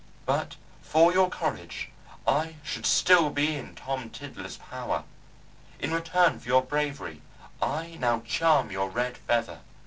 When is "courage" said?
1.29-1.91